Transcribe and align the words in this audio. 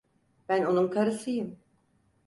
Ben 0.49 0.63
onun 0.65 0.87
karısıyım. 0.89 1.59